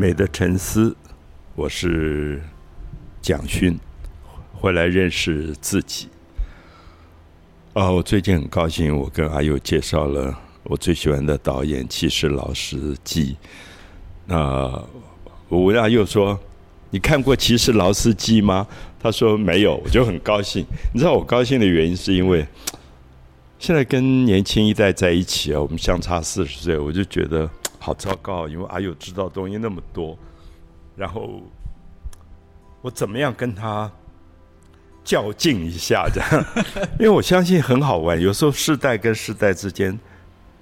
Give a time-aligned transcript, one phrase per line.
[0.00, 0.96] 美的沉思，
[1.54, 2.40] 我是
[3.20, 3.78] 蒋勋，
[4.54, 6.08] 回来认识自己。
[7.74, 13.32] 啊，我最近很高兴，我跟阿佑介绍了我最喜欢的导演《其实老司机》。
[14.24, 14.82] 那
[15.50, 16.40] 我问阿佑说
[16.88, 18.66] ：“你看过《骑士劳斯基》吗？”
[18.98, 20.64] 他说：“没有。”我就很高兴。
[20.94, 22.46] 你知道我高兴的原因是因为
[23.58, 27.50] 现在跟年轻一代在一起啊，我们相差四十岁，我就觉得。
[27.82, 30.16] 好糟糕，因为阿友知道东西那么多，
[30.94, 31.40] 然后
[32.82, 33.90] 我怎么样跟他
[35.02, 36.06] 较劲一下？
[36.12, 36.44] 这样，
[37.00, 38.20] 因为我相信很好玩。
[38.20, 39.98] 有时候世代跟世代之间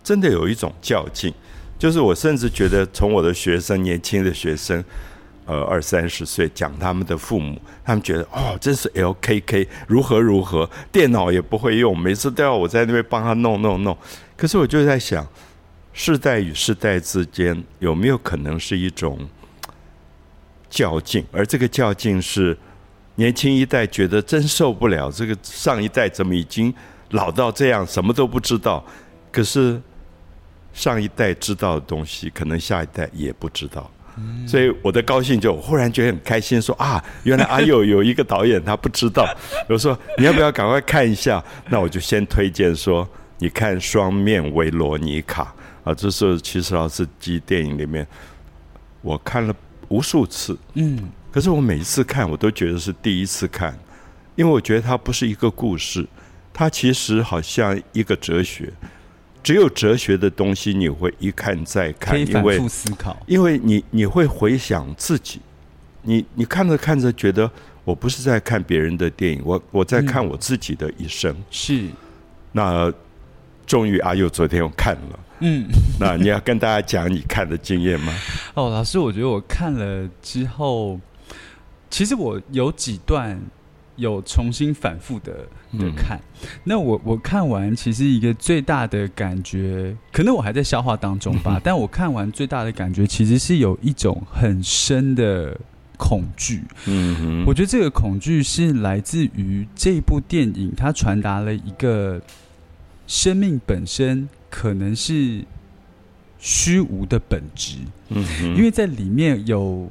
[0.04, 1.34] 真的有一种较劲，
[1.76, 4.82] 就是我甚至觉得，从我的学生、年轻的学生，
[5.44, 13.98] 呃，二三十岁讲他们的父母，他们觉得哦，真是 LKK 如何如何，电脑也不会用，每次都要我在那边帮他弄弄弄。
[14.36, 15.26] 可是我就在想。
[15.98, 19.18] 世代与世代之间有没有可能是一种
[20.70, 21.26] 较劲？
[21.32, 22.56] 而这个较劲是
[23.16, 26.72] 年轻一代觉得真受不了，这个上一代怎么已经
[27.10, 28.86] 老到这样，什么都不知道？
[29.32, 29.82] 可是
[30.72, 33.90] 上一代知道的东西，可能下一代也不知道。
[34.46, 39.28] 所以我的高兴就忽然觉得很开心，说啊，原来阿佑有一个导演他不知道。
[39.68, 41.44] 我说你要不要赶快看一下？
[41.68, 43.06] 那我就先推荐说，
[43.38, 45.52] 你看《双面维罗妮卡》。
[45.88, 48.06] 啊，这是其实老司机电影里面，
[49.00, 49.56] 我看了
[49.88, 53.74] 无数次，嗯，可是我每一次看，我都觉得是第一次看，
[54.36, 56.06] 因为我觉得它不是一个故事，
[56.52, 58.70] 它其实好像一个哲学，
[59.42, 65.40] 只有哲学的东西你会一看再看，因为思考，因为你你会回想自己，
[66.02, 67.50] 你你看着看着觉得
[67.82, 71.86] 我不是在看别人的电影，我我在看我自己的一生，是，
[72.52, 72.92] 那
[73.64, 75.18] 终于阿佑昨天又看了。
[75.40, 75.68] 嗯，
[76.00, 78.12] 那你要跟大家讲你看的经验吗？
[78.54, 80.98] 哦，老师，我觉得我看了之后，
[81.88, 83.40] 其实我有几段
[83.94, 85.32] 有重新反复的
[85.78, 86.18] 的看。
[86.64, 91.60] 那我我看完，其实一个最大的感觉，可能我还在消化当中吧。
[91.62, 95.56] 但我看完最大的感觉，其实是有一种很深的
[95.96, 96.64] 恐惧。
[96.86, 102.20] 嗯哼，我觉得这个恐惧是来自于这部电影，它传达了一个
[103.06, 104.28] 生命本身。
[104.50, 105.44] 可能是
[106.38, 107.76] 虚无的本质，
[108.08, 108.24] 嗯，
[108.56, 109.90] 因为在里面有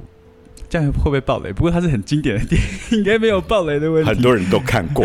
[0.68, 1.52] 这样会不会爆雷？
[1.52, 2.60] 不过它是很经典的电
[2.90, 4.10] 影，应该没有爆雷的问题。
[4.10, 5.04] 很多人都看过，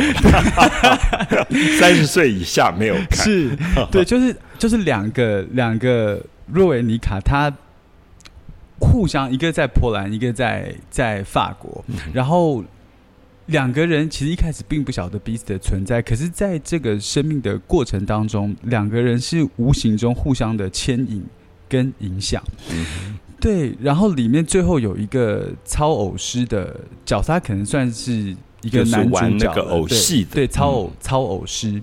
[1.79, 3.25] 三十岁以下没有看。
[3.25, 3.57] 是，
[3.91, 7.51] 对，就是就是两个两个若维尼卡，他
[8.79, 11.83] 互相一个在波兰，一个在在法国，
[12.13, 12.63] 然后。
[13.47, 21.21] 两个人其实一开始并不晓得彼此的存在，可是在这个生命的过程当中，两个人是无形中互相的牵引
[21.67, 22.41] 跟影响。
[22.71, 23.75] 嗯，对。
[23.81, 31.81] 然后里面最后有一个超偶师的角色，他可能算是一个男主角，偶戏对操偶操偶师。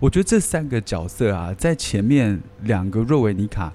[0.00, 3.72] 我觉得这三个角色啊，在前面两个若维尼卡，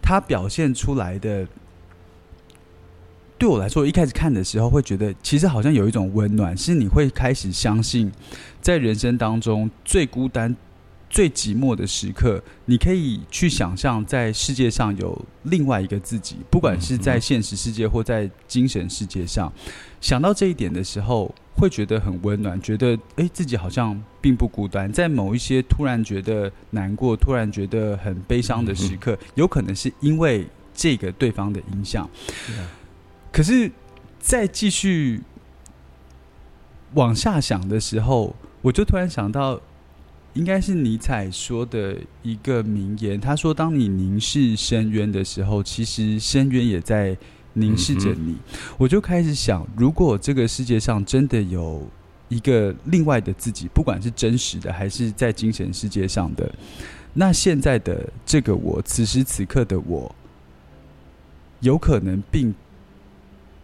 [0.00, 1.44] 他表现出来的。
[3.38, 8.10] 对我来说，一开始看的时候会觉得，其实好像有一种温暖，是你会开始相信，
[8.60, 10.54] 在人生当中最孤单、
[11.08, 19.52] 最寂寞的时刻，你可以去想象，在世界上有另外一个自己，不管是在现实世界或在精神世界上，
[20.00, 24.92] 想到这一点的时候，会觉得很温暖，觉得哎，自己好像并不孤单。
[24.92, 30.44] 在某一些突然觉得难过、突然觉得很悲伤的时刻，有可能是因为
[30.74, 32.08] 这个对方的影响。
[33.30, 33.70] 可是，
[34.18, 35.22] 再继续
[36.94, 39.60] 往下想的时候，我就突然想到，
[40.32, 43.20] 应该是尼采说的一个名言。
[43.20, 47.16] 他说：“当你凝视深渊的时候，其实深渊也在
[47.52, 48.36] 凝视着你。”
[48.76, 51.86] 我就开始想，如果这个世界上真的有
[52.28, 56.52] 一个另外的自己，不管是真实的还是在精神世界上的，
[57.14, 60.12] 那现在的这个我，此时此刻的我，
[61.60, 62.52] 有可能并。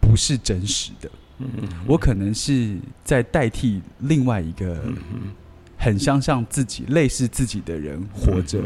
[0.07, 1.09] 不是真实的，
[1.87, 4.81] 我可能是在代替另外一个
[5.77, 8.61] 很相像自己、类似自己的人活着，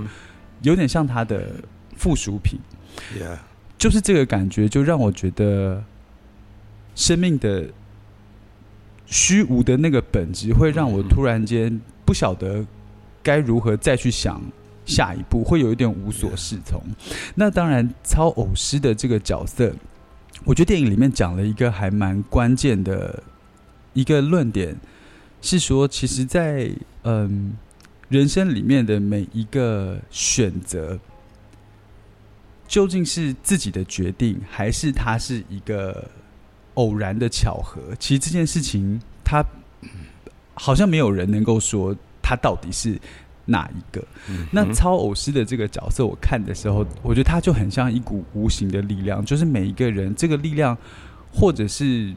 [0.62, 1.50] 有点像他的
[1.96, 2.60] 附属品。
[3.78, 5.82] 就是这个感觉，就让我觉得
[6.96, 7.66] 生命的
[9.06, 12.66] 虚无的那个本质，会让我突然间不晓得
[13.24, 14.42] 该如何再去想
[14.86, 16.84] 下一步，会有一点无所适从。
[17.34, 19.74] 那当然，操偶师的这个角色。
[20.46, 23.22] 我觉得电影里面讲了一个还蛮关键的
[23.94, 24.76] 一个论点，
[25.42, 26.72] 是说，其实，在
[27.04, 27.58] 嗯
[28.08, 30.98] 人生里面的每一个选择，
[32.68, 36.10] 究竟是自己的决定，还是它是一个
[36.76, 37.82] 偶然的巧合？
[38.00, 39.46] 其实这件事情，它
[40.54, 43.00] 好像没有人能够说它到底是
[43.50, 44.02] 哪一个。
[44.52, 50.78] 那超偶师的这个角色，我看的时候，我觉得他就很像一股无形的力量，就是每一个人这个力量，
[51.34, 52.14] 或者是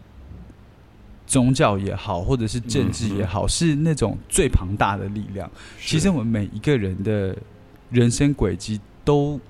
[1.27, 5.51] 宗教也好，或者是政治也好，是那种最庞大的力量。
[5.81, 7.37] 其实我们每一个人的
[7.91, 9.41] 人生轨迹都。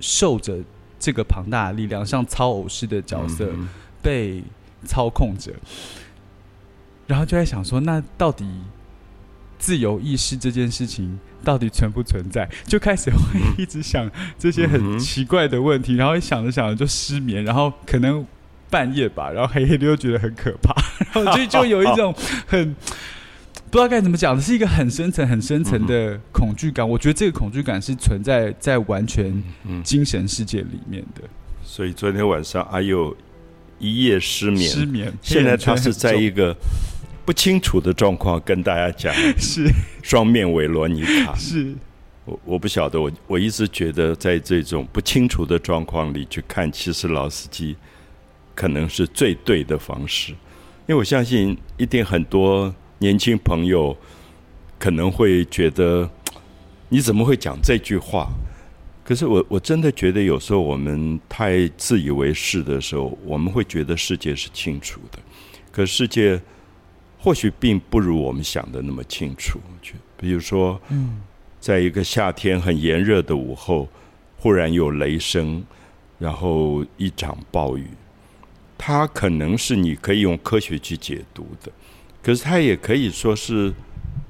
[0.00, 0.58] 受着
[0.98, 3.48] 这个庞大的力量，像超偶师的角色
[4.02, 4.42] 被
[4.84, 5.52] 操控着，
[7.06, 8.44] 然后就在想说，那到底
[9.64, 12.46] 自由意识这件事情到底存不存在？
[12.66, 18.26] 就开始会一直想这些很奇怪的问题，然后想着想着就失眠，然后可能
[18.68, 20.74] 半夜吧，然后黑黑的又觉得很可怕，
[21.14, 22.14] 然后就就有一种
[22.46, 22.76] 很。
[23.70, 26.88] 不知道该怎么讲，是一个很深层、很深层的恐惧感。
[26.88, 29.42] 我觉得这个恐惧感是存在在完全
[29.82, 31.22] 精神世界里面的。
[31.64, 33.16] 所以昨天晚上阿佑
[33.80, 35.12] 一夜失眠，失眠。
[35.20, 36.54] 现在他是在一个
[37.24, 39.70] 不清楚的状况跟大家讲， 是
[40.02, 41.34] 双面维罗尼卡。
[41.36, 41.74] 是
[42.24, 47.76] 我我不晓得，我我一直觉得在这种不清楚的状况里去看，其实老司机
[48.54, 52.74] 可能是最对的方式，因为我相信一定很多。
[52.98, 53.94] 年轻朋友
[54.78, 56.08] 可能会觉得
[56.88, 58.28] 你怎么会讲这句话？
[59.04, 65.18] 可是我我真的觉得有时候我们太自以为是的时候，我们会觉得世界是清楚的，
[65.70, 66.40] 可世界
[67.24, 69.58] 或许并不如我们想的那么清楚。
[69.80, 71.22] 就比如说，嗯，
[71.58, 73.88] 在一个夏天很炎热的午后，
[74.36, 75.64] 忽然有雷声，
[76.18, 77.88] 然后一场暴雨，
[78.76, 81.72] 它可能是你可以用科学去解读的。
[82.22, 83.72] 可是它也可以说是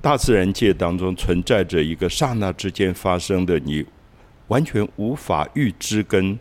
[0.00, 3.84] 大自然界当中存在着一个刹那之间发生的你
[4.46, 6.38] 完全无法预知跟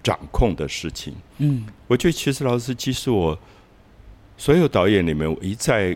[0.00, 1.12] 掌控的事情。
[1.38, 3.36] 嗯，我觉得其实劳斯基是我
[4.38, 5.94] 所有导演里面我一再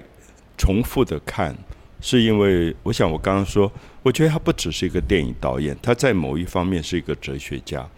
[0.58, 1.56] 重复的看，
[2.02, 3.72] 是因为我想我刚刚说，
[4.02, 7.88] 我觉得他不只是一个电影导演，他在某一方面是一个哲学家。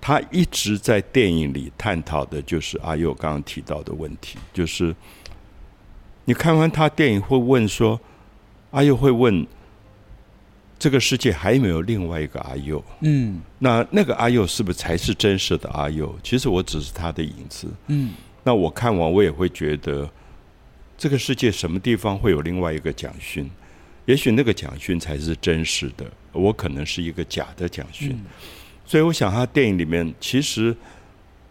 [0.00, 4.94] 他一直在电影里探讨的就是阿佑刚刚提到的问题，就是。
[6.24, 7.98] 你看完他电影会问说，
[8.72, 9.46] 阿佑会问，
[10.78, 12.84] 这个世界还有没有另外一个阿佑？
[13.00, 16.14] 嗯，那那个阿佑是不是才是真实的阿佑？
[16.22, 17.66] 其实我只是他的影子。
[17.86, 18.12] 嗯，
[18.44, 20.08] 那我看完我也会觉得，
[20.96, 23.50] 这个世界什么地方会有另外一个蒋勋？
[24.06, 28.18] 也许那个蒋勋才是真实的，我可能是一个假的蒋勋。
[28.86, 30.74] 所以我想，他电影里面其实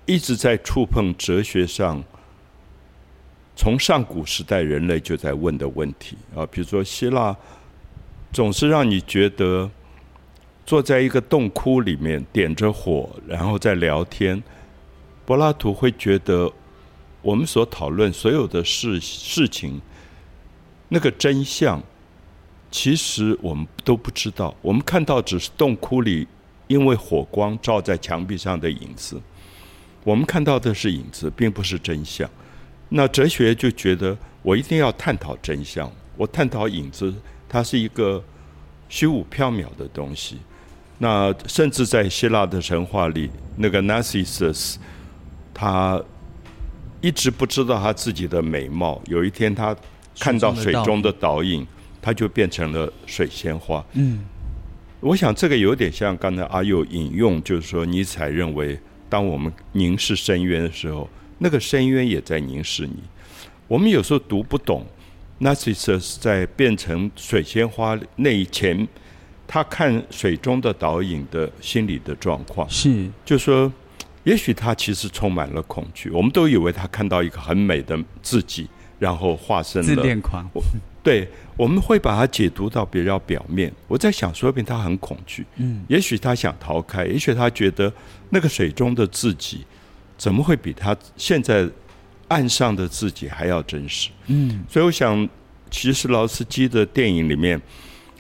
[0.06, 2.04] 一直在触碰哲学上。
[3.60, 7.36] 从上古时代人类就在问的问题啊，比如说希腊，
[8.32, 9.68] 总是让你觉得
[10.64, 14.44] 坐在一个洞窟里面点着火，然后在聊天。
[15.26, 16.54] 柏拉图会觉得
[17.28, 19.82] 我们所讨论所有的事事情，
[20.88, 21.84] 那个真相，
[22.72, 24.56] 其实我们都不知道。
[24.62, 26.26] 我们看到只是洞窟里
[26.68, 29.22] 因为火光照在墙壁上的影子，
[30.06, 32.30] 我们看到的是影子，并不是真相。
[32.88, 37.14] 那哲学就觉得我一定要探讨真相，我探讨影子，
[37.50, 38.24] 它是一个
[38.88, 40.38] 虚无缥缈的东西。
[40.98, 44.78] 那甚至在希腊的神话里，那个 Narcissus，
[45.54, 46.02] 他
[47.02, 49.02] 一直不知道他自己的美貌。
[49.06, 49.76] 有一天，他
[50.20, 51.66] 看到水中的倒影，
[52.02, 53.86] 他就变成了水仙花。
[53.94, 54.26] 嗯，
[55.00, 61.10] 我想这个有点像刚才阿佑引用，就是说尼采认为，当我们凝视深渊的时候。
[61.40, 62.96] 那个深渊也在凝视你。
[63.68, 64.84] 我们有时候读不懂
[65.40, 68.88] ，Narcissus 在变成水仙花那一前，
[69.46, 73.72] 他看水中的倒影的心理的状况，是，就说，
[74.28, 76.10] 也许他其实充满了恐惧。
[76.10, 78.68] 我们都以为他看到一个很美的自己，
[79.00, 80.46] 然后化身了自恋狂。
[81.02, 83.72] 对，我们会把它解读到比较表面。
[83.88, 85.46] 我在想，说不定他很恐惧。
[85.56, 87.92] 嗯，也许他想逃开，也许他觉得
[88.30, 89.66] 那个水中的自己。
[90.18, 91.66] 怎么会比他现在
[92.28, 94.10] 岸上的自己还要真实？
[94.26, 95.30] 嗯，所以我想，
[95.72, 97.62] 其实劳斯基的电影里面，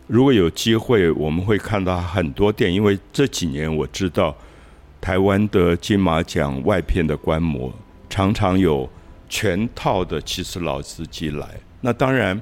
[0.06, 2.78] 如果有机会，我们会看到很多电影。
[2.78, 4.34] 因为这几年我知道，
[5.00, 7.74] 台湾的金马奖外片的观摩
[8.10, 8.90] 常常有
[9.30, 11.48] 全套的，其实老司机来。
[11.82, 12.42] 那当然，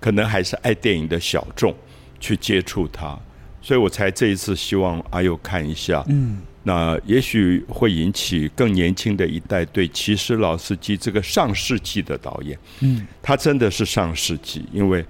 [0.00, 1.74] 可能还是爱电影的小众
[2.20, 3.18] 去接触他，
[3.60, 6.04] 所以我才这一次希望阿佑看一下。
[6.08, 6.42] 嗯。
[6.64, 15.02] 那也许会引起更年轻的一代对其实老司机这个上世纪的导演，嗯，他真的是上世纪，因为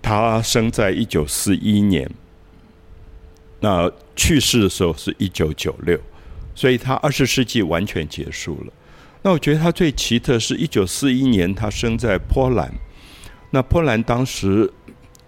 [0.00, 2.10] 他生在一九四一年，
[3.60, 5.98] 那去世的时候是一九九六，
[6.54, 8.72] 所以他二十世纪完全结束了。
[9.22, 12.72] 那我觉得他最奇特是一九四一年他生在波兰，
[13.50, 14.72] 那波兰当时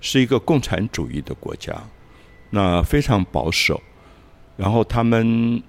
[0.01, 1.75] 是一个共产主义的国家，
[2.51, 3.83] 那非常保守，
[4.57, 5.61] 然后他们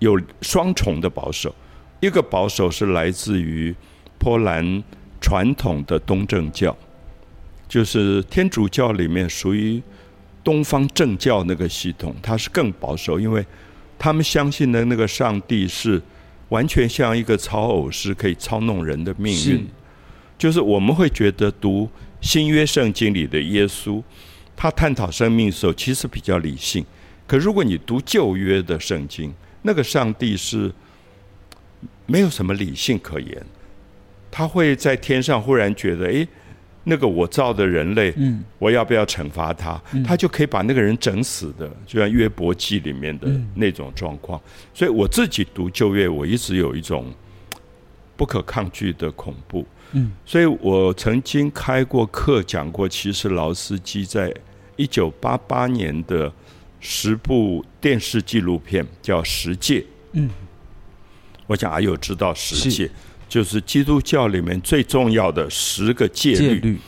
[0.00, 1.54] 有双重的保守，
[2.00, 3.74] 一个保守是来自于
[4.18, 4.82] 波兰
[5.20, 6.76] 传统的东正教，
[7.68, 9.80] 就是天主教里面属于
[10.48, 13.44] 东方正教那个系统，它是更保守，因为
[13.98, 16.00] 他们相信的那个上帝是。
[16.50, 19.68] 完全像一个操偶师，可以操弄人的命运。
[20.38, 21.86] 就是我们会觉得读
[22.22, 24.02] 新约圣经里的耶稣，
[24.56, 26.82] 他探讨生命的时候，其实比较理性。
[27.26, 30.72] 可如果你读旧约的圣经，那个上帝是
[32.06, 33.44] 没有什么理性可言，
[34.30, 36.26] 他会在天上忽然觉得，哎。
[36.88, 38.14] 那个我造的人类，
[38.58, 39.80] 我要不要惩罚他？
[40.02, 44.40] 他就可以把那个人整死的，就像约伯记里面的那种状况。
[44.72, 47.12] 所以我自己读旧约，我一直有一种
[48.16, 49.66] 不可抗拒的恐怖。
[49.92, 54.34] 嗯，所以我曾经开过课讲过，其实劳斯基在
[54.76, 56.32] 一九八八年的
[56.80, 59.80] 十部电视纪录片叫《十戒》。
[60.12, 60.30] 嗯，
[61.46, 62.86] 我想阿友知道《十戒》。
[63.28, 66.78] 就是基督教里面最重要的十个戒律，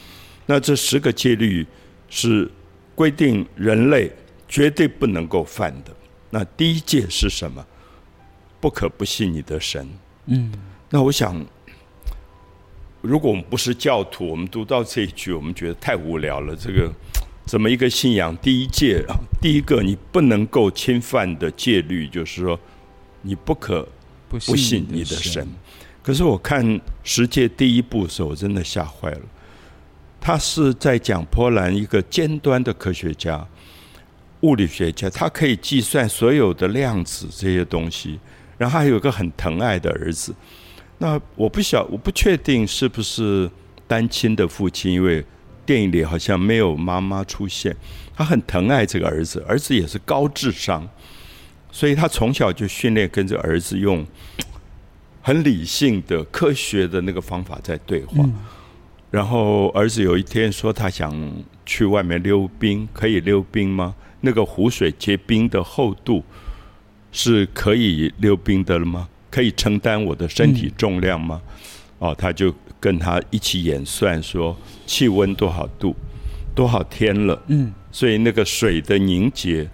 [0.47, 1.67] 那这十个戒律
[2.09, 2.51] 是
[2.95, 4.11] 规定人类
[4.49, 5.95] 绝对不能够犯的。
[6.31, 7.65] 那第一戒是什么？
[8.61, 9.89] 不可不信你的神。
[10.27, 10.53] 嗯，
[10.91, 11.45] 那我想，
[13.01, 16.55] 如果我们不是教徒，我们读到这一句，我们觉得太无聊了。
[16.55, 16.93] 这个
[17.47, 18.37] 怎么一个信仰？
[18.37, 22.59] 第一戒啊，第一个你不能够侵犯的戒律，就是说
[23.23, 23.89] 你不可
[24.29, 25.47] 不信你的神。
[26.03, 29.21] 可是我看十界第一部的时候，我真的吓坏了。
[30.21, 33.47] 他是在讲波兰一个尖端的科学家、
[34.41, 38.19] 物理学家，他可以计算所有的量子这些东西。
[38.59, 40.35] 然后还有一个很疼爱的儿子。
[40.99, 43.51] 那我不晓，我不确定是不是
[43.87, 45.25] 单亲的父亲，因为
[45.65, 47.75] 电影里好像没有妈妈出现。
[48.15, 50.87] 他很疼爱这个儿子，儿子也是高智商，
[51.73, 54.07] 所以他从小就训练跟着儿子用。
[55.23, 58.25] 很理性的、科学的那个方法在对话。
[59.11, 61.13] 然后儿子有一天说他想
[61.67, 63.95] 去外面溜冰，可以溜冰吗？
[64.21, 66.23] 那个湖水结冰的厚度
[67.11, 69.09] 是可以溜冰的了吗？
[69.31, 71.41] 可以承担我的身体重量吗？
[71.99, 75.95] 哦，他就跟他一起演算说气温多少度，
[76.55, 77.43] 多少天了。
[77.49, 79.69] 嗯，所以那个水的凝结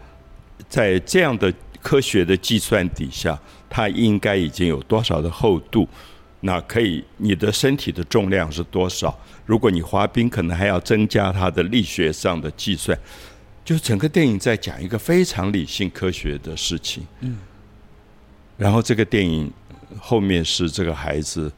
[0.69, 3.39] 在这样的科学的计算底下。
[3.69, 5.89] 它应该已经有多少的厚度？
[6.41, 9.19] 那可以，你的身体的重量是多少？
[9.47, 12.97] 如果你滑冰，可能还要增加它的力学上的计算。
[13.65, 17.05] 就整个电影在讲一个非常理性科学的事情。
[17.21, 17.39] 嗯。
[18.57, 19.51] 然后这个电影
[19.99, 21.51] 后面是这个孩子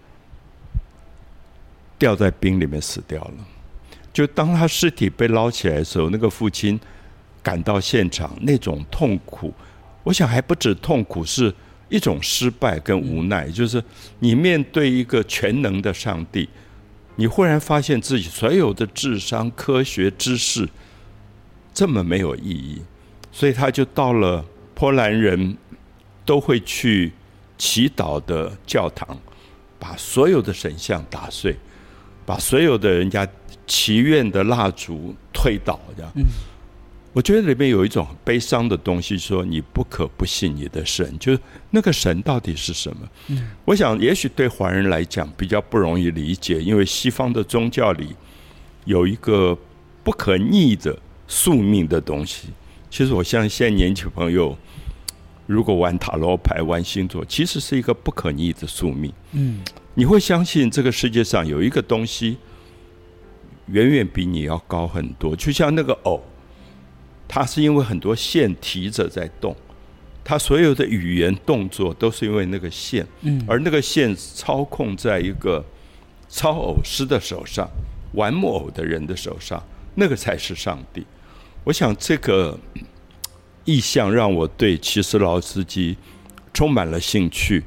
[1.99, 3.35] 掉在冰里面死掉了。
[4.12, 6.81] 就当他尸体被捞起来的时候，那个父亲
[7.43, 9.53] 赶到现场，那种痛苦，
[10.05, 11.53] 我想还不止痛苦是。
[11.88, 13.83] 一种失败跟无奈，就是
[14.18, 16.49] 你面对一个全能的上帝，
[17.16, 20.68] 你忽然发现自己所有的智商、科学知识
[21.73, 22.83] 这么没有意义，
[23.33, 25.57] 所以他就到了波兰人
[26.25, 27.12] 都会去
[27.57, 29.18] 祈祷的教堂，
[29.78, 31.57] 把所有的神像打碎，
[32.26, 33.26] 把所有的人家
[33.66, 36.12] 祈愿的蜡烛推倒，这样。
[37.15, 43.09] 我觉得里面有一种悲伤的东西，说你不可不信你的神，就是那个神到底是什么？
[43.29, 48.15] 嗯，我想也许对华人来讲比较不容易理解，因为西方的宗教里
[48.85, 49.57] 有一个
[50.05, 50.97] 不可逆的
[51.27, 52.49] 宿命的东西。
[52.91, 54.57] 其实我相信现在年轻朋友
[55.47, 59.12] 如果玩塔罗牌、玩星座，其实是一个不可逆的宿命。
[59.33, 59.61] 嗯，
[59.95, 62.37] 你会相信这个世界上有一个东西
[63.67, 66.23] 远远比你要高很多，就像那个偶。
[67.29, 69.55] 它是因为很多线提着在动，
[70.25, 73.07] 它所有的语言动作都是因为那个线，
[73.47, 75.63] 而那个线操控在一个
[76.27, 77.69] 操偶师的手上，
[78.15, 79.63] 玩木偶的人的手上，
[79.95, 81.05] 那个才是上帝。
[81.65, 82.59] 我想这个
[83.67, 85.97] 意象让我对齐斯劳斯基
[86.55, 87.63] 充满了兴趣，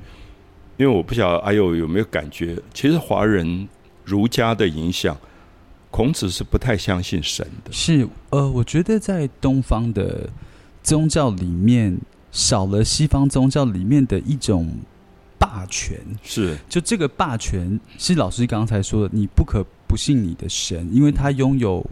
[0.77, 3.69] 因为我不晓得阿友有没有感觉，其实华人
[4.03, 5.15] 儒家的影响。
[5.91, 7.71] 孔子是不太相信神的。
[7.71, 10.29] 是，呃，我觉得在东方的
[10.81, 11.95] 宗教里面，
[12.31, 14.73] 少了西方宗教里面的一种
[15.37, 15.99] 霸权。
[16.23, 21.85] 是，就这个霸权，是老师刚才说的，你不可不信你的神，因为他拥有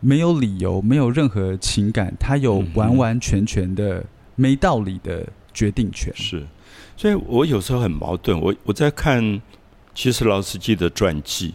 [0.00, 4.04] 没有理由、没有任何情感，他有完完全全的
[4.36, 6.14] 没道理的决定权。
[6.14, 6.46] 是，
[6.94, 8.38] 所以我有时候很矛盾。
[8.38, 9.40] 我我在看
[9.94, 11.54] 其实劳斯基的传记，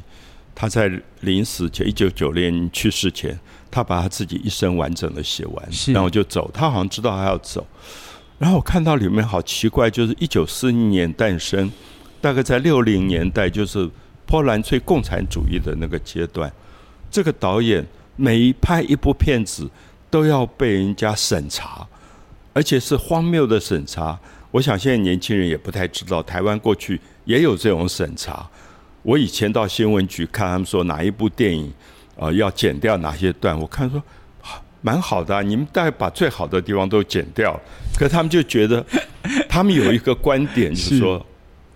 [0.55, 3.37] 他在临死前，一九九年去世前，
[3.69, 6.49] 他把他自己一生完整的写完，然后就走。
[6.53, 7.67] 他好像知道他要走，
[8.39, 11.71] 然后我看到里面好奇怪，就是一九四一年诞生，
[12.21, 13.87] 大概在六零年代，就是
[14.25, 16.51] 波兰最共产主义的那个阶段，
[17.11, 17.85] 这个导演。
[18.17, 19.69] 每拍一部片子
[20.09, 21.85] 都要被人家审查，
[22.53, 24.17] 而且是荒谬的审查。
[24.51, 28.49] 我想现在年轻人也不太知道，台湾过去也有这种审查。
[29.05, 31.71] 我以前到新闻局看他们说哪一部电影
[32.17, 34.01] 啊要剪掉哪些段，我看说
[34.81, 37.55] 蛮好的，你们大概把最好的地方都剪掉。
[37.95, 38.83] 可他们就觉得，
[39.47, 41.23] 他们有一个观点就是说，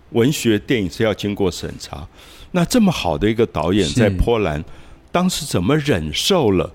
[0.09, 2.05] 文学电影是要经过审查。
[2.51, 4.63] 那这么好的一个导演在波兰。
[5.11, 6.71] 当时怎么忍受了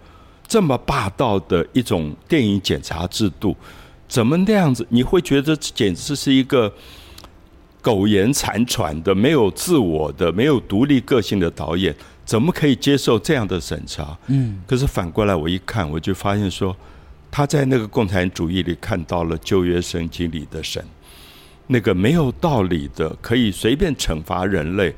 [0.46, 3.56] 这么霸道的一种电影检查制度？
[4.08, 4.86] 怎么那样子？
[4.90, 6.72] 你会觉得简直是一个
[7.84, 14.16] 苟延残喘的、没有自我的、没有独立个性的导演，怎么可以接受这样的审查？
[14.28, 14.58] 嗯。
[14.66, 16.74] 可是反过来，我一看，我就发现说，
[17.30, 20.82] 他在那个共产主义里看到了旧约圣经里的神，
[21.66, 24.94] 那个没有道理的、可以随便惩罚人类、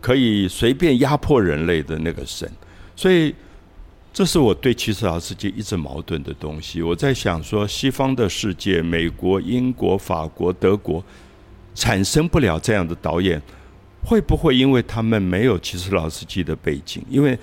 [0.00, 2.50] 可以随便压迫人类的那个神。
[2.96, 3.34] 所以，
[4.14, 6.80] 这是我对其实老世界一直矛盾的东西。
[6.80, 11.04] 我在想说，西方的世界，美国、英国、法国、德国，
[11.74, 13.40] 产生不了这样的导演，
[14.04, 17.02] 会不会因为他们没有其实老司机的背景？
[17.08, 17.38] 因为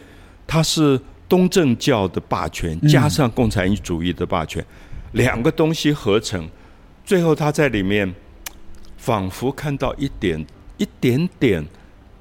[0.46, 4.66] 他是东正教的霸权，加上共产主义的霸权，
[5.12, 6.50] 两个东西合成，
[7.06, 8.14] 最后他在里面
[8.98, 10.46] 仿佛看到一点
[10.78, 11.66] 一点点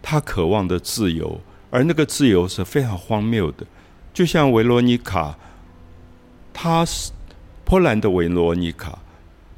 [0.02, 1.40] 他渴望的自由。
[1.68, 3.66] 而那个自由是非常荒谬的，
[4.14, 5.36] 就像维罗妮卡，
[6.54, 7.10] 他是
[7.64, 8.98] 波兰的维罗妮卡，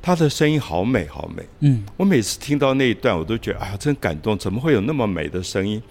[0.00, 1.42] 她的声音好美，好美。
[1.60, 5.82] 嗯，我每次听到那一段，我都觉得啊，真感动，怎么会有那么美的声音？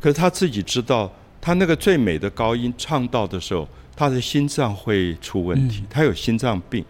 [0.00, 6.84] 可是她自己知道，她那个最美的高音唱到的时候，她的心脏会出问题，她有心脏病，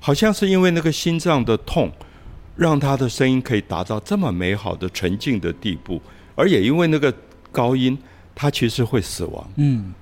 [0.00, 1.90] 好像是因为那个心脏的痛，
[2.56, 6.00] 让她的声音可以达到这么美好的纯净的地步，
[6.34, 7.12] 而也因为那个。
[7.50, 7.96] 高音，
[8.34, 9.50] 他其实会死亡。
[9.56, 9.92] 嗯，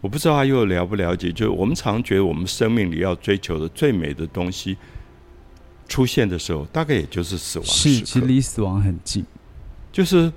[0.00, 4.76] 我不知道他又了不了解，就是我们常觉得我们生命里要追求的最美的东西
[5.88, 7.66] 出现的时候，大概也就是死亡。
[7.66, 9.24] 是，其实离死亡很近。
[9.92, 10.32] 就是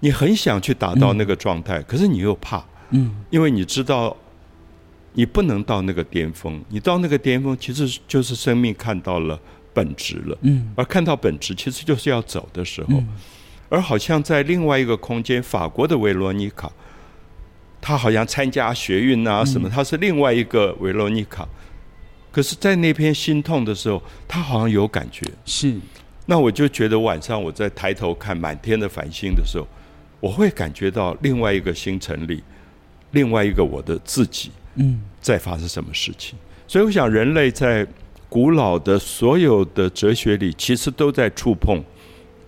[0.00, 2.64] 你很想去达到那个状态，可是你又怕。
[2.90, 4.16] 嗯，因为你知道
[5.12, 9.38] 你不能到那个巅峰，你到那个巅峰其实就是生命看到了
[9.74, 10.38] 本质了。
[10.42, 13.02] 嗯，而看到本质，其实就是要走的时候。
[13.68, 16.70] 而好像在另外一个空间，法国的维罗妮卡，
[17.82, 21.46] 她好像参加学运啊什么，他是另外一个维罗妮卡。
[22.30, 25.26] 可是，在那篇心痛的时候，他好像有感觉。
[25.44, 25.76] 是，
[26.24, 29.66] 那我就觉得晚上我在抬头看满天的繁星的时候，
[30.20, 32.42] 我会感觉到另外一个星辰里，
[33.10, 36.38] 另外一个我的自己，嗯，在发生什么事情。
[36.66, 37.86] 所以，我想人类在
[38.28, 41.82] 古老的所有的哲学里，其实都在触碰。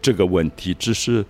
[0.01, 1.25] 这个问题只是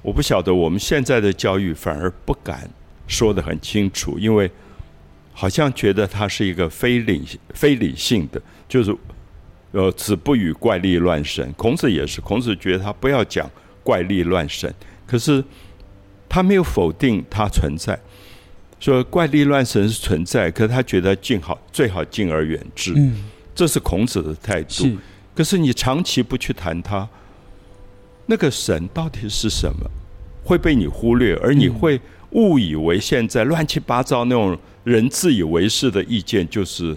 [0.00, 2.70] 我不晓得，我们现在的教育反而不敢
[3.06, 4.50] 说的很清楚，因为
[5.32, 7.22] 好像觉得它是一个非理
[7.54, 8.96] 非理性的，就是
[9.72, 11.52] 呃，子不语怪力乱神。
[11.52, 13.50] 孔子也是，孔子觉得他不要讲
[13.82, 14.72] 怪力乱神，
[15.06, 15.44] 可是
[16.28, 17.98] 他没有否定它存在，
[18.80, 22.94] 说怪力乱神是存在，可是他觉得敬好最好敬而远之，
[23.54, 24.96] 这是孔子的态度。
[25.34, 27.06] 可是你长期不去谈它。
[28.24, 29.88] 那个神到底是什么？
[30.42, 32.00] 会被你忽略，而你会
[32.32, 36.96] 误以为现在乱七八糟那种人自以为是的意见就是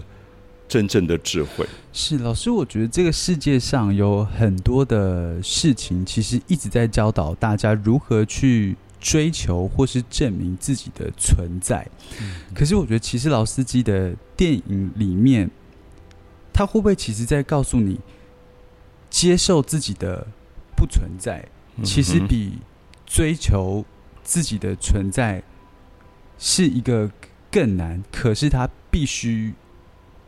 [0.68, 1.66] 真正的智慧。
[1.92, 11.86] 是老师，我觉得这个世界上有很多的事情，其实一直在教导大家如何去追求或是证明自己的存在。
[12.54, 15.50] 可是，我觉得其实老司机的电影里面，
[16.52, 17.98] 他会不会其实在告诉你
[19.08, 20.26] 接受自己的？
[20.76, 21.46] 不存在，
[21.84, 22.52] 其实比
[23.04, 23.84] 追求
[24.30, 25.42] 自己的存在
[26.38, 27.10] 是一个
[27.50, 29.52] 更难，可是他必须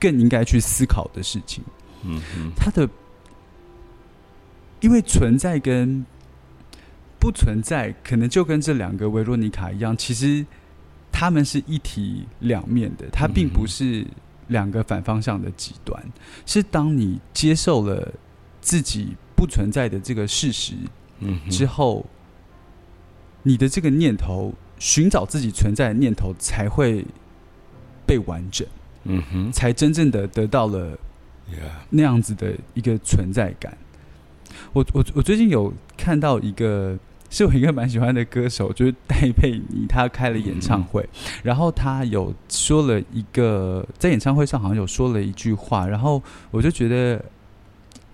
[0.00, 1.62] 更应该去思考的事情。
[2.02, 2.88] 嗯嗯，他的
[4.80, 6.04] 因为存在跟
[7.20, 10.44] 不存在，可能就跟这两个维罗妮卡一样，其实
[11.12, 14.04] 他们是一体两面的，它并不是
[14.48, 16.02] 两个反方向的极端。
[16.44, 18.12] 是当你接受了
[18.60, 19.16] 自己。
[19.34, 20.74] 不存在的这个事实，
[21.18, 22.06] 嗯，之后，
[23.42, 27.04] 你的这个念头，寻找自己存在的念头，才会
[28.06, 28.66] 被完整，
[29.04, 30.98] 嗯哼才真正的得到了
[31.90, 33.76] 那样子的一个存在感。
[34.72, 36.98] 我我我最近有看到一个
[37.30, 41.08] 是我一个蛮喜欢的歌手，就是戴佩妮，他开了演唱会，
[41.42, 47.24] 然后他有说了一个在演唱会上好像有说了一句话，然后我就觉得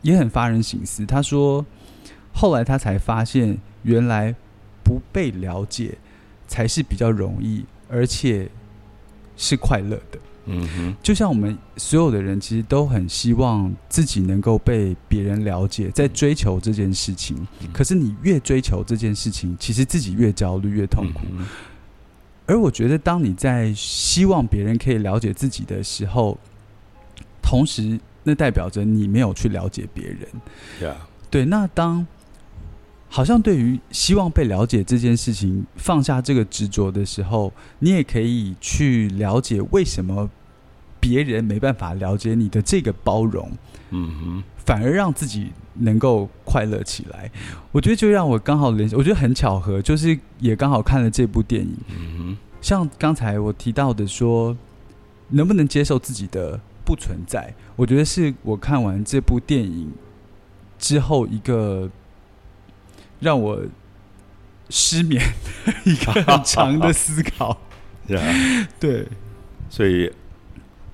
[0.03, 1.05] 也很发人省思。
[1.05, 1.65] 他说，
[2.33, 4.35] 后来他才发现，原来
[4.89, 5.99] 不被了解
[6.47, 8.49] 才是比较容易，而且
[9.37, 10.19] 是快乐的。
[10.47, 17.37] 嗯哼，就像我们所有的人，其实都很希望自己能够被别人了解，在追求这件事情。
[17.71, 21.21] 可是你越追求这件事情，其实自己越焦虑、越痛苦。
[21.33, 21.47] 嗯
[22.47, 26.39] 而我觉得，当你在希望别人可以了解自己的时候，
[27.43, 30.27] 同时那代表着你没有去了解别人。
[31.29, 32.07] 对，那当
[33.09, 40.29] 好像对于希望被了解这件事情放下这个执着的时候，你也可以去了解为什么
[41.01, 43.51] 别人没办法了解你的这个包容，
[43.91, 47.31] 嗯哼，反而让自己能够快乐起来。
[47.73, 51.77] 我觉得就让我刚好联系，我觉得很巧合，就是也刚好看了这部电影。
[51.89, 54.57] 嗯哼，像刚才我提到的说，
[55.31, 57.55] 能不能接受自己的不存在？
[57.77, 59.93] 我觉得是我看完这部电影
[60.79, 61.89] 之后一个
[63.21, 63.63] 让我
[64.71, 65.23] 失眠
[65.85, 67.59] 一个很长的思考。
[68.09, 69.07] Yeah，对，
[69.69, 70.11] 所以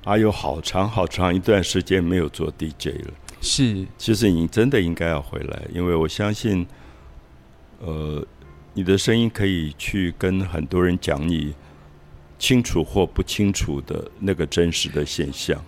[0.05, 3.15] 还有好长好长一段时间没有做 DJ 了。
[3.41, 6.67] 是其实你真的应该要回来，因为我相信，
[7.79, 8.27] 呃，
[8.73, 11.55] 你的声音可以去跟很多人讲你
[12.37, 15.63] 清楚或不清楚的那个真实的现象，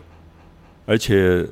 [0.84, 1.46] 而且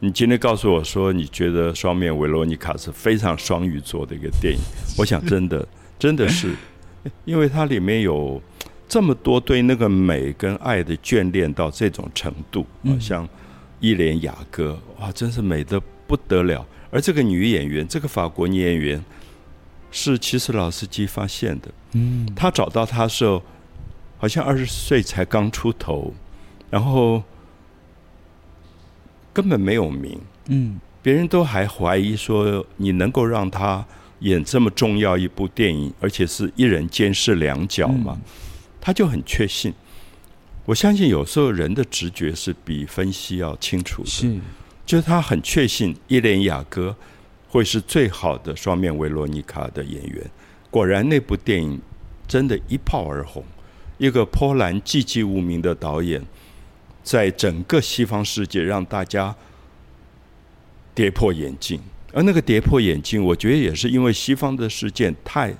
[0.00, 4.60] 你今天告诉我说你觉得《双面维罗妮卡》是非常双鱼座的一个电影，
[4.96, 5.66] 我想真的
[5.98, 6.54] 真的是，
[7.24, 8.40] 因为它里面有
[8.88, 13.28] 这么多对那个美跟爱的眷恋到这种程度，好，嗯像
[13.80, 16.64] 伊莲雅歌，哇，真是美的不得了。
[16.90, 19.04] 而这个女演员，这个法国女演员，
[19.90, 21.68] 是其实老司机发现的。
[21.94, 23.42] 嗯他找到她的时候，
[24.16, 26.14] 好像二十岁才刚出头，
[26.70, 27.22] 然后
[29.38, 33.86] 根本没有名，嗯别人都还怀疑说你能够让他
[34.18, 38.20] 演这么重要一部电影，而且是一人监视两角嘛，
[38.80, 39.72] 他就很确信。
[40.64, 44.36] 我相信有时候人的直觉是比分析要清楚的，是
[44.84, 46.96] 就是他很确信伊莲雅歌
[47.48, 50.28] 会是最好的双面维罗妮卡的演员。
[50.68, 51.80] 果然，那部电影
[52.26, 53.44] 真的一炮而红。
[53.98, 56.20] 一个波兰寂寂无名的导演，
[57.08, 59.34] 在整个西方世界让大家
[60.94, 61.80] 跌破眼镜。
[62.12, 65.54] 而那个跌破眼镜，我觉得也是因为西方的世界太，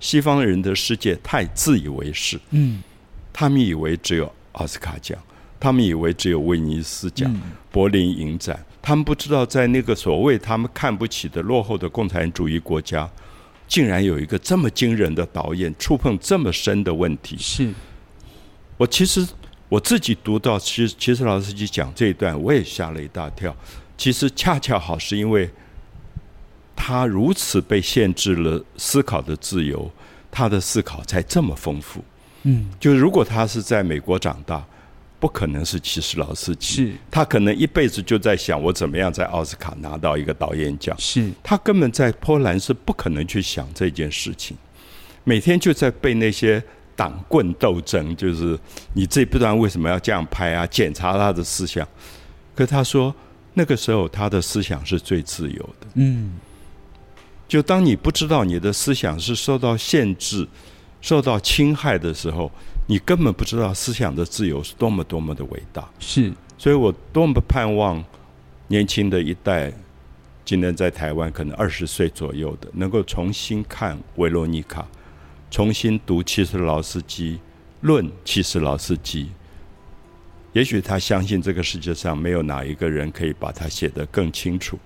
[0.00, 2.82] 西方人的世界太自以为是，嗯
[3.34, 5.18] 他们以为只有奥斯卡奖，
[5.60, 7.30] 他们以为只有威尼斯奖。
[7.30, 13.10] 嗯柏林影展，他们不知道在那个所谓他们看不起的落后的共产主义国家，
[13.66, 17.36] 竟然有一个这么惊人的导演触碰这么深的问题。
[17.36, 17.74] 是
[18.76, 19.26] 我其实
[19.68, 23.54] 我自己读到，其实其实老司机讲这一段，我也吓了一大跳。
[23.96, 25.48] 其实恰恰好是因为
[26.76, 29.90] 他如此被限制了思考的自由，
[30.30, 32.04] 他的思考才这么丰富。
[32.42, 34.64] 嗯就如果他是在美国长大，
[35.18, 36.74] 不可能是其实老司机。
[36.74, 44.56] 是他可能一辈子就在想我怎么样在奥斯卡拿到一个导演奖，是他根本在波兰是不可能去想这件事情，
[45.24, 46.62] 每天就在被那些
[46.96, 48.58] 党棍斗争，就是
[48.94, 50.66] 你这部段为什么要这样拍啊？
[50.66, 51.86] 检查他的思想。
[52.54, 53.14] 可他说
[53.54, 56.34] 那个时候他的思想是最自由的，嗯
[57.46, 60.48] 就当你不知道你的思想是受到限制、
[61.00, 62.50] 受到侵害的时候，
[62.86, 65.88] 你根本不知道思想的自由是多么多么的伟大。
[66.00, 68.02] 是所以我多么盼望
[68.68, 69.72] 年轻的一代，
[70.44, 74.86] 今天在台湾可能二十岁左右的，能够重新看维罗妮卡，
[75.54, 77.38] 重新读其实劳斯基，
[77.82, 79.28] 论其实劳斯基。
[80.52, 84.76] 也许他相信这个世界上没有哪一个人可以把他写得更清楚，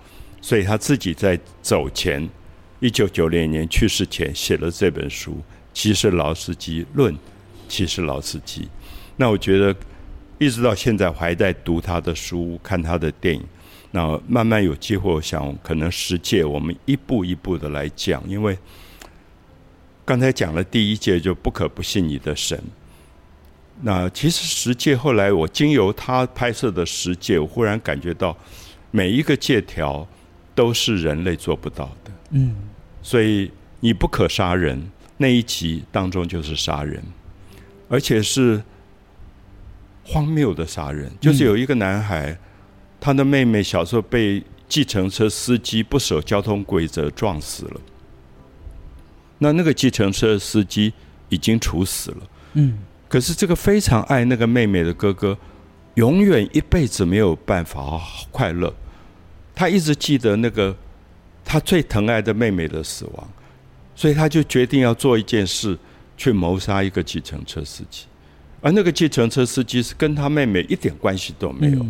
[0.43, 2.29] 所以他自己在走前，
[2.81, 5.33] 一九九零年去世前写了这本书
[5.73, 7.17] 《其实劳斯基论
[7.67, 8.65] 其实劳斯基》。
[9.17, 9.75] 那我觉得
[10.37, 13.43] 一直到现在我还在读他的书，看他的电影。
[13.91, 18.59] 那慢慢有机会，我想可能十届我们一步一步的来讲，因为
[20.09, 22.59] 刚才讲了第一届就不可不信你的神。
[23.83, 28.35] 那其实十届后来我经由他拍摄的十届，我忽然感觉到
[28.91, 30.09] 每一个借条
[30.55, 32.11] 都是人类做不到的。
[32.31, 32.57] 嗯
[33.03, 37.03] 所以你不可杀人那一集当中就是杀人，
[37.91, 38.63] 而且是
[40.05, 42.35] 荒谬的杀人，就是有一个男孩，
[42.99, 47.81] 他的妹妹小时候被计程车司机不守交通规则撞死了。
[49.39, 50.93] 那那个计程车司机
[51.29, 52.17] 已经处死了，
[52.55, 55.37] 嗯，可是这个非常爱那个妹妹的哥哥，
[55.95, 58.73] 永远一辈子没有办法快乐。
[59.55, 60.77] 他一直记得那个
[61.45, 63.29] 他最疼爱的妹妹的死亡，
[63.95, 65.77] 所以他就决定要做一件事，
[66.17, 68.07] 去谋杀一个计程车司机。
[68.61, 71.87] 而那个计程车司机是跟他妹妹一点关系都没有，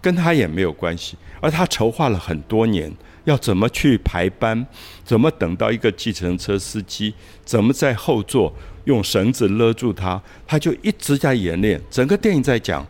[0.00, 1.16] 跟他也没有关系。
[1.40, 2.92] 而他筹划了很多年，
[3.24, 4.66] 要怎么去排班，
[5.04, 11.80] 怎么等到一个计程车司机，怎么在后座用绳子勒住他，他就一直在演练。
[11.90, 12.86] 整个电影在讲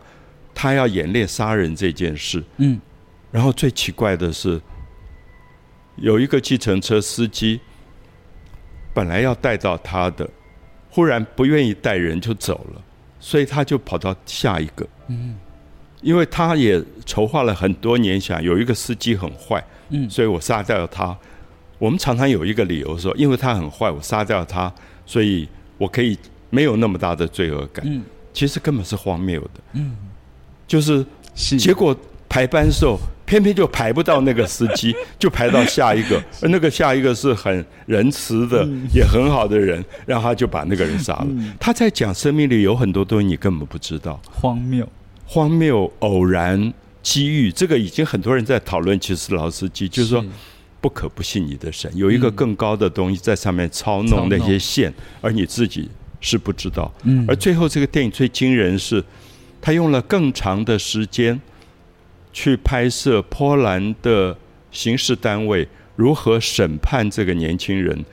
[0.53, 2.43] 他要演练杀人这件事。
[2.57, 2.79] 嗯，
[3.31, 4.61] 然后最奇怪的是，
[5.95, 7.59] 有一个计程车司机
[8.93, 10.29] 本来要带到他的，
[10.89, 12.81] 忽然不愿意带人就走了。
[13.17, 15.35] 所以他就跑到下一个，嗯，
[16.05, 21.17] 因为他也筹划了很多年，想有一个司机很坏，嗯，所以我杀掉他。
[21.79, 24.71] 我们常常有一个理由说，因为他很坏，我杀掉他，
[25.03, 26.15] 所以我可以
[26.51, 27.83] 没有那么大的罪恶感。
[27.87, 29.49] 嗯，其实根本是荒谬的。
[29.73, 29.95] 嗯，
[30.67, 31.03] 就是
[31.57, 31.97] 结果
[32.29, 32.99] 排班的时候。
[33.25, 38.63] 偏偏就排不到那个司机， 就排到下一个，而那个下一个是很仁慈的，
[38.93, 41.27] 也很好的人，然后他就把那个人杀了。
[41.59, 44.87] 他在讲生命里有很多东西你根本不知道，荒谬、
[45.25, 48.99] 荒谬、偶然、机遇，这个已经很多人在讨论。
[48.99, 50.23] 其实老司机就是说，
[50.79, 55.89] 不可不信你的神，有一个更高的东西在上面操弄那些线，而你自己
[56.21, 56.93] 是不知道。
[57.03, 59.03] 嗯，而最后这个电影最惊人是，
[59.59, 61.41] 他用了更长的时间。
[62.37, 64.37] 去拍摄波兰的
[64.69, 68.03] 刑事单位如何审判这个年轻人，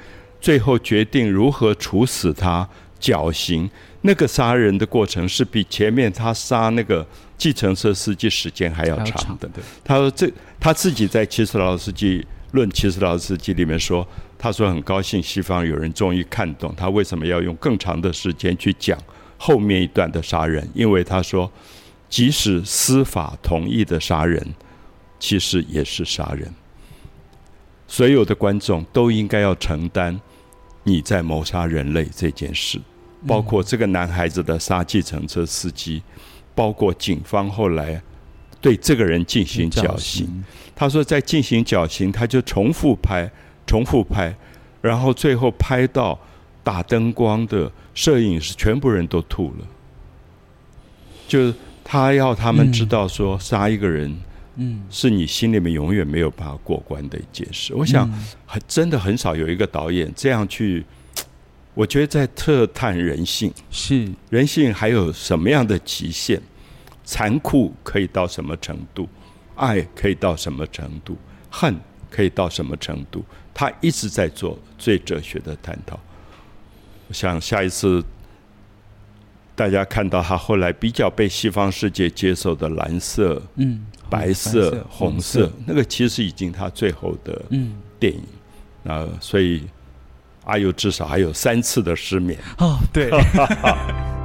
[0.41, 2.69] 最后决定如何处死他、
[3.03, 3.69] 绞刑。
[4.01, 9.51] 那个杀人的过程是比前面他杀那个计程车司机时间还要长的。
[9.85, 14.07] 他说：“这他自己在《奇斯劳斯基论奇斯劳斯基》里面说，
[14.39, 18.99] 他说很高兴西方有人终于看懂他为什么要用更长的时间去讲
[19.37, 21.51] 后面一段的杀人，因为他说。”
[22.13, 24.55] 即使司法同意的杀人，
[25.19, 26.53] 其实也是杀人。
[27.89, 30.21] 所有的观众都应该要承担
[30.83, 32.79] 你在谋杀人类这件事，
[33.27, 36.03] 包括这个男孩子的杀计程车司机，
[36.55, 38.01] 包括警方后来
[38.61, 40.45] 对这个人进行绞刑。
[40.75, 43.31] 他说，在进行绞刑，他就重复拍，
[43.67, 44.35] 重复拍，
[44.81, 46.19] 然后最后拍到
[46.63, 49.67] 打灯光的摄影师全部人都吐了，
[51.29, 51.53] 就。
[51.85, 54.17] 他要他们知道，说杀一个人，
[54.55, 57.75] 嗯，是你心里面永远没有办法过关的一件事。
[57.75, 58.09] 我想，
[58.47, 60.85] 很真的很少有一个导演这样去，
[61.75, 66.41] 我觉得在特探人性，是人性还有什么样的极限？
[67.05, 69.09] 残酷可以到什么程度？
[69.57, 71.17] 爱可以到什么程度？
[71.51, 71.79] 恨
[72.11, 73.25] 可以到什么程度？
[73.55, 75.99] 他一直在做最哲学的探讨。
[77.09, 78.03] 我想下一次。
[79.55, 87.41] 大家看到他后来比较被西方世界接受的蓝色、嗯、白色、红色，那个其实已经他最后的
[88.01, 88.23] 电影
[88.91, 89.63] 啊，所以
[90.45, 93.11] 阿尤至少还有三次的失眠哦，对。